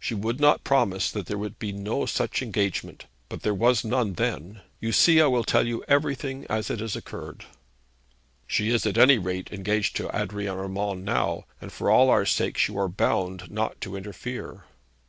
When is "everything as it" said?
5.86-6.96